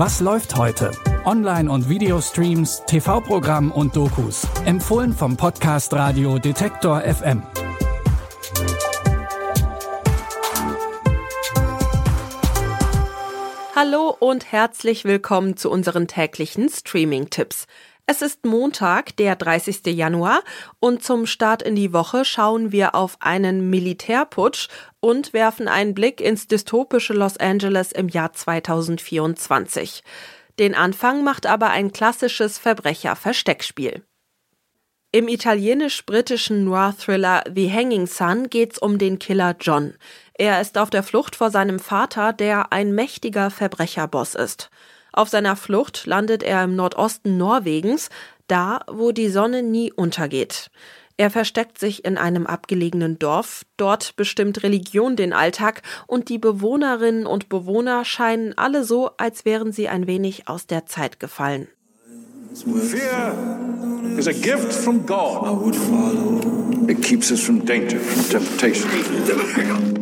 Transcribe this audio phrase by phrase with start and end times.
[0.00, 0.92] Was läuft heute?
[1.24, 4.46] Online- und Videostreams, TV-Programm und Dokus.
[4.64, 7.42] Empfohlen vom Podcast Radio Detektor FM.
[13.74, 17.66] Hallo und herzlich willkommen zu unseren täglichen Streaming-Tipps.
[18.10, 19.84] Es ist Montag, der 30.
[19.88, 20.40] Januar,
[20.80, 24.68] und zum Start in die Woche schauen wir auf einen Militärputsch
[25.00, 30.02] und werfen einen Blick ins dystopische Los Angeles im Jahr 2024.
[30.58, 34.02] Den Anfang macht aber ein klassisches Verbrecher-Versteckspiel.
[35.12, 39.92] Im italienisch-britischen Noir-Thriller The Hanging Sun geht's um den Killer John.
[40.32, 44.70] Er ist auf der Flucht vor seinem Vater, der ein mächtiger Verbrecherboss ist.
[45.18, 48.08] Auf seiner Flucht landet er im Nordosten Norwegens,
[48.46, 50.70] da, wo die Sonne nie untergeht.
[51.16, 57.26] Er versteckt sich in einem abgelegenen Dorf, dort bestimmt Religion den Alltag und die Bewohnerinnen
[57.26, 61.66] und Bewohner scheinen alle so, als wären sie ein wenig aus der Zeit gefallen.
[62.54, 63.58] Fear
[64.16, 65.74] is a gift from God.
[66.88, 69.97] It keeps us from danger, from temptation.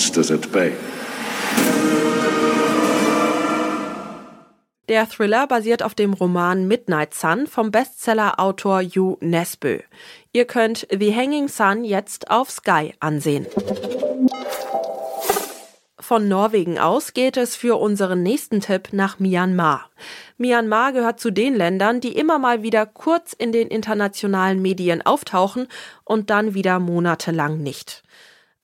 [0.00, 0.72] Monsters at bay.
[4.88, 9.80] Der Thriller basiert auf dem Roman Midnight Sun vom Bestseller-Autor Hugh Nesbø.
[10.32, 13.46] Ihr könnt The Hanging Sun jetzt auf Sky ansehen.
[15.98, 19.90] Von Norwegen aus geht es für unseren nächsten Tipp nach Myanmar.
[20.38, 25.68] Myanmar gehört zu den Ländern, die immer mal wieder kurz in den internationalen Medien auftauchen
[26.04, 28.02] und dann wieder monatelang nicht.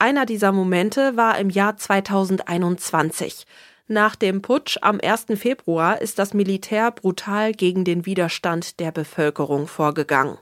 [0.00, 3.44] Einer dieser Momente war im Jahr 2021.
[3.86, 5.26] Nach dem Putsch am 1.
[5.38, 10.38] Februar ist das Militär brutal gegen den Widerstand der Bevölkerung vorgegangen.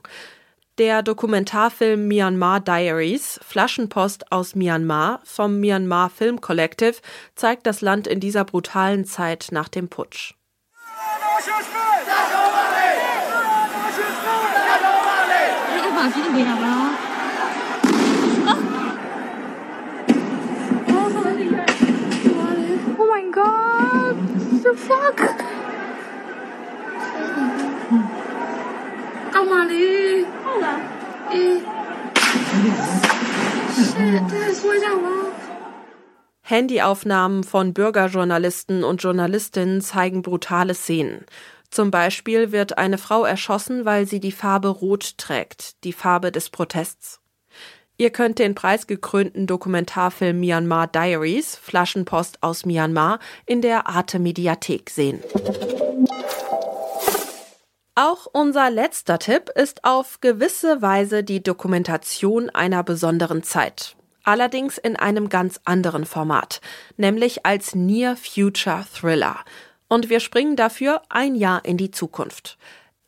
[0.77, 6.95] Der Dokumentarfilm Myanmar Diaries, Flaschenpost aus Myanmar vom Myanmar Film Collective
[7.35, 10.35] zeigt das Land in dieser brutalen Zeit nach dem Putsch.
[36.41, 41.25] Handyaufnahmen von Bürgerjournalisten und Journalistinnen zeigen brutale Szenen.
[41.69, 46.49] Zum Beispiel wird eine Frau erschossen, weil sie die Farbe Rot trägt, die Farbe des
[46.49, 47.19] Protests.
[47.97, 55.21] Ihr könnt den preisgekrönten Dokumentarfilm Myanmar Diaries, Flaschenpost aus Myanmar, in der Arte Mediathek sehen.
[57.93, 63.97] Auch unser letzter Tipp ist auf gewisse Weise die Dokumentation einer besonderen Zeit.
[64.23, 66.61] Allerdings in einem ganz anderen Format,
[66.97, 69.37] nämlich als Near Future Thriller.
[69.87, 72.57] Und wir springen dafür ein Jahr in die Zukunft.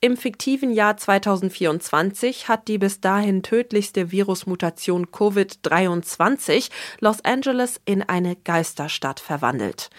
[0.04, 8.36] Im fiktiven Jahr 2024 hat die bis dahin tödlichste Virusmutation Covid-23 Los Angeles in eine
[8.36, 9.92] Geisterstadt verwandelt.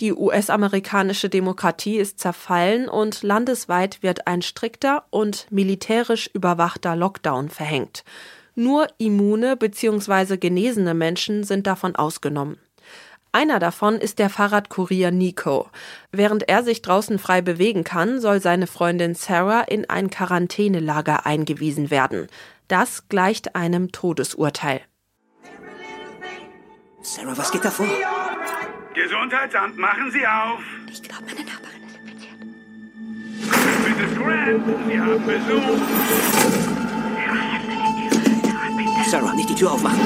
[0.00, 8.04] Die US-amerikanische Demokratie ist zerfallen und landesweit wird ein strikter und militärisch überwachter Lockdown verhängt.
[8.58, 10.38] Nur immune bzw.
[10.38, 12.58] genesene Menschen sind davon ausgenommen.
[13.30, 15.68] Einer davon ist der Fahrradkurier Nico.
[16.10, 21.90] Während er sich draußen frei bewegen kann, soll seine Freundin Sarah in ein Quarantänelager eingewiesen
[21.90, 22.28] werden.
[22.66, 24.80] Das gleicht einem Todesurteil.
[27.02, 27.86] Sarah, was geht da vor?
[28.94, 30.60] Gesundheitsamt, machen Sie auf!
[30.90, 32.40] Ich glaube, meine Nachbarin ist infiziert.
[33.84, 34.16] Mrs.
[34.16, 36.75] Grant, Sie haben Besuch!
[39.08, 40.00] Sarah, nicht die Tür aufmachen.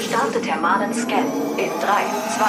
[0.00, 1.90] Starte thermalen Scan in 3,
[2.36, 2.44] 2,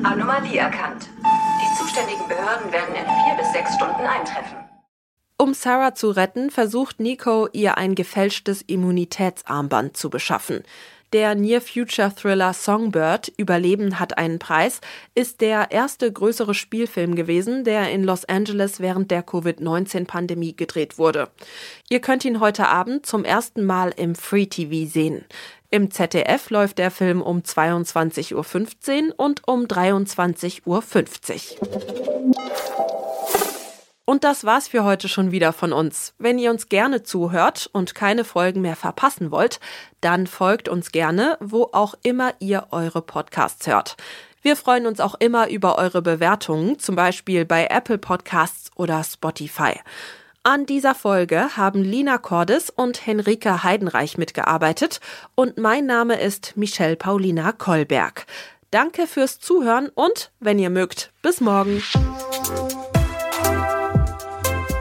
[0.00, 0.04] 1.
[0.04, 1.08] Anomalie erkannt.
[1.22, 4.65] Die zuständigen Behörden werden in vier bis sechs Stunden eintreffen.
[5.38, 10.62] Um Sarah zu retten, versucht Nico, ihr ein gefälschtes Immunitätsarmband zu beschaffen.
[11.12, 14.80] Der Near-Future-Thriller Songbird Überleben hat einen Preis
[15.14, 21.28] ist der erste größere Spielfilm gewesen, der in Los Angeles während der Covid-19-Pandemie gedreht wurde.
[21.90, 25.26] Ihr könnt ihn heute Abend zum ersten Mal im Free TV sehen.
[25.70, 30.82] Im ZDF läuft der Film um 22.15 Uhr und um 23.50 Uhr.
[34.06, 36.14] Und das war's für heute schon wieder von uns.
[36.18, 39.58] Wenn ihr uns gerne zuhört und keine Folgen mehr verpassen wollt,
[40.00, 43.96] dann folgt uns gerne, wo auch immer ihr eure Podcasts hört.
[44.42, 49.80] Wir freuen uns auch immer über eure Bewertungen, zum Beispiel bei Apple Podcasts oder Spotify.
[50.44, 55.00] An dieser Folge haben Lina Cordes und Henrike Heidenreich mitgearbeitet
[55.34, 58.26] und mein Name ist Michelle Paulina Kolberg.
[58.70, 61.82] Danke fürs Zuhören und, wenn ihr mögt, bis morgen.